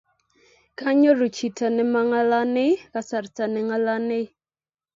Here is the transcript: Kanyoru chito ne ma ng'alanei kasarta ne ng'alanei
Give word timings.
Kanyoru 0.77 1.25
chito 1.35 1.65
ne 1.75 1.83
ma 1.91 2.01
ng'alanei 2.07 2.73
kasarta 2.93 3.43
ne 3.47 3.59
ng'alanei 3.67 4.25